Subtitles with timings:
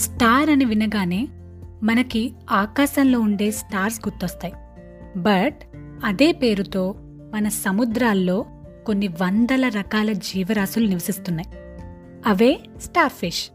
[0.00, 1.28] Star అని వినగానే
[1.82, 4.54] మనకి ఆకాశంలో ఉండే స్టార్స్ గుర్తొస్తాయి.
[5.16, 5.58] బట్
[6.04, 6.94] అదే పేరుతో
[7.32, 8.46] మన సముద్రాల్లో
[8.86, 11.48] కొన్ని వందల రకాల జీవరాశులు నివసిస్తున్నాయి.
[12.26, 13.50] అవే స్టార్ ఫిష్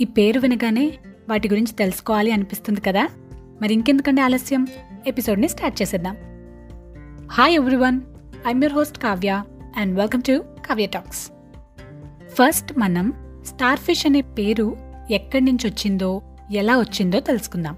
[0.00, 0.98] ఈ పేరు వినగానే
[1.28, 3.08] వాటి గురించి తెలుసుకోవాలి అనిపిస్తుంది కదా?
[3.62, 4.66] మరి ఇంకెందుకంటే ఆలస్యం?
[5.06, 6.16] ఎపిసోడ్ని స్టార్ట్ చేసేద్దాం.
[7.28, 8.00] Hi everyone
[8.46, 9.44] I'm your host Kavya
[9.76, 11.30] and welcome to Kavya talks
[12.34, 13.12] first మనం
[13.46, 17.76] స్టార్ ఫిష్ అనే పేరు ఎక్కడి నుంచి వచ్చిందో ఎలా వచ్చిందో తెలుసుకుందాం.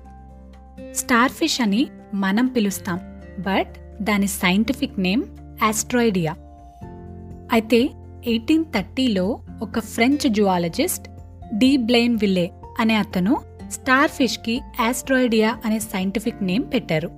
[0.92, 2.98] స్టార్ ఫిష్ అని మనం పిలుస్తాం
[3.38, 5.22] బట్ దాని సైంటిఫిక్ నేమ్
[5.62, 6.32] ఆస్ట్రాయిడియా.
[7.52, 7.90] అయితే
[8.26, 11.08] ఎయిటీన్ థర్టీలో ఒక French zoologist
[11.54, 17.10] de Blainville అనే అతను స్టార్ ఫిష్కి ఆస్ట్రాయిడియా అనే సైంటిఫిక్ నేమ్ పెట్టారు.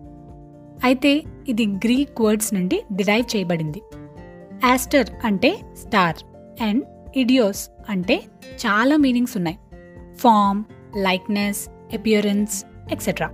[0.84, 3.82] అయితే ఇది గ్రీక్ వర్డ్స్ నుండి డిరైవ్ చేయబడింది.
[4.64, 6.16] ఆస్టర్ అంటే స్టార్
[6.62, 6.84] అండ్
[7.16, 8.16] ఇడియోస్ అంటే
[8.48, 9.58] చాలా మీనింగ్స్ ఉన్నాయి.
[10.18, 10.64] ఫామ్
[10.96, 13.30] లైక్నెస్ అపియరెన్స్ ఎక్సెట్రా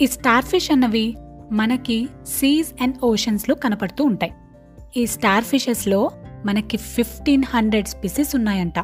[0.00, 1.14] ఈ స్టార్ ఫిష్ అన్నవి
[1.52, 4.32] మనకి సీస్ అండ్ ఓషన్స్లో కనపడుతూ ఉంటాయి.
[4.96, 6.10] ఈ స్టార్ ఫిషెస్లో
[6.46, 8.78] మనకి ఫిఫ్టీన్ హండ్రెడ్ స్పీసీస్ ఉన్నాయంట.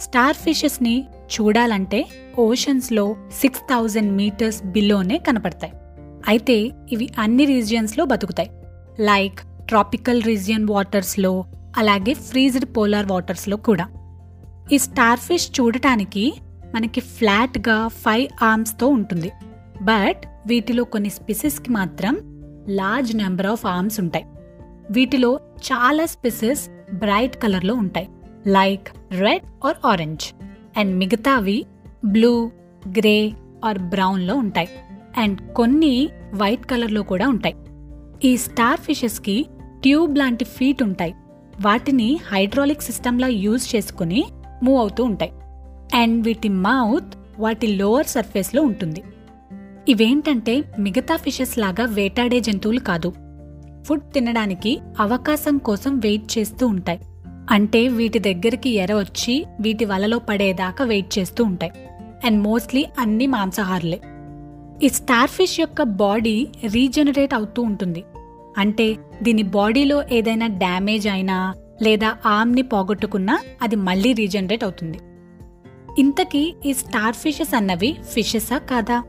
[0.00, 2.06] స్టార్ ఫిషెస్ని చూడాలంటే
[2.38, 5.72] ఓషన్స్లో సిక్స్ థౌజండ్ మీటర్స్ బిలోనే కనపడతాయి.
[6.28, 8.50] అయితే ఇవి అన్ని రీజియన్స్లో బతుకుతాయి.
[9.00, 11.44] లైక్ ట్రాపికల్ రీజియన్ వాటర్స్లో
[11.76, 13.88] అలాగే ఫ్రీజ్డ్ పోలార్ వాటర్స్లో కూడా.
[14.72, 16.34] ఈ స్టార్ ఫిష్ చూడటానికి
[16.74, 19.32] మనకి ఫ్లాట్గా ఫైవ్ ఆర్మ్స్తో ఉంటుంది.
[19.82, 22.18] బట్ వీటిలో కొన్ని స్పెసెస్కి మాత్రం
[22.68, 24.24] లార్జ్ నెంబర్ ఆఫ్ ఆర్మ్స్ ఉంటాయి.
[24.90, 28.08] వీటిలో చాలా స్పెసెస్ బ్రైట్ కలర్లో ఉంటాయి.
[28.46, 30.34] Like red or orange.
[30.78, 31.66] And మిగతావి
[32.04, 32.50] బ్లూ
[32.88, 33.32] గ్రే
[33.64, 34.68] ఆర్ బ్రౌన్లో ఉంటాయి.
[35.16, 37.56] అండ్ కొన్ని వైట్ కలర్లో కూడా ఉంటాయి.
[38.24, 39.46] ఈ స్టార్ ఫిషెస్కి
[39.82, 41.14] ట్యూబ్ లాంటి ఫీట్ ఉంటాయి.
[41.60, 44.24] వాటిని హైడ్రాలిక్ సిస్టంలా యూజ్ చేసుకుని
[44.62, 45.32] మూవ్ అవుతూ ఉంటాయి.
[45.94, 49.02] అండ్ వీటి మౌత్ వాటి లోవర్ సర్ఫేస్లో ఉంటుంది.
[49.88, 53.12] ఇవేంటంటే మిగతా ఫిషెస్ లాగా వేటాడే జంతువులు కాదు.
[53.84, 57.00] ఫుడ్ తినడానికి అవకాశం కోసం వెయిట్ చేస్తూ ఉంటాయి.
[57.50, 61.72] అంటే వీటి దగ్గరికి ఎర వచ్చి వీటి వలలో పడేదాకా వెయిట్ చేస్తూ ఉంటాయి.
[62.24, 64.00] అండ్ మోస్ట్లీ అన్ని మాంసాహారులే.
[64.82, 68.04] ఈ స్టార్ ఫిష్ యొక్క బాడీ రీజనరేట్ అవుతూ ఉంటుంది.
[68.58, 74.98] అంటే దీని బాడీలో ఏదైనా డ్యామేజ్ అయినా లేదా ఆమ్ని పోగొట్టుకున్నా అది మళ్ళీ రీజనరేట్ అవుతుంది.
[75.98, 79.04] ఇంతకీ ఈ స్టార్ ఫిషెస్ అన్నవి ఫిషెసా కాదా?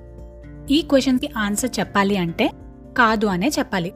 [0.72, 2.52] ఈ క్వశ్చన్కి ఆన్సర్ చెప్పాలి అంటే
[2.98, 3.94] కాదు అనే చెప్పాలి.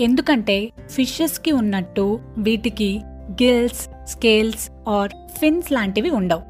[0.00, 3.00] ఎందుకంటే ఫిషెస్కి ఉన్నట్టు వీటికి
[3.42, 6.42] గిల్స్ స్కేల్స్ ఆర్ ఫిన్స్ లాంటివి ఉండవు.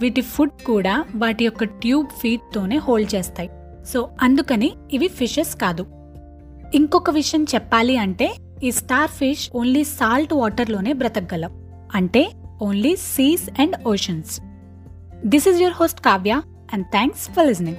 [0.00, 3.50] వీటి ఫుడ్ కూడా వాటి యొక్క ట్యూబ్ ఫీట్తోనే హోల్డ్ చేస్తాయి.
[3.86, 5.86] సో అందుకని ఇవి ఫిషెస్ కాదు.
[6.74, 11.50] ఇంకొక విషయం చెప్పాలి అంటే ఈ స్టార్ ఫిష్ ఓన్లీ సాల్ట్ వాటర్లోనే బ్రతకగలం.
[11.94, 12.32] అంటే
[12.62, 14.40] only seas and oceans.
[15.26, 16.42] This is your host Kavya
[16.72, 17.76] and thanks for listening.